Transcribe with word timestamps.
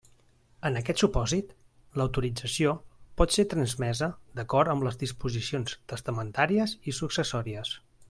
En 0.69 0.77
aquest 0.79 1.03
supòsit, 1.03 1.51
l'autorització 2.01 2.73
pot 3.23 3.37
ser 3.37 3.47
transmesa 3.53 4.11
d'acord 4.41 4.75
amb 4.75 4.89
les 4.89 5.01
disposicions 5.07 5.81
testamentàries 5.95 6.79
i 6.93 7.01
successòries. 7.05 7.81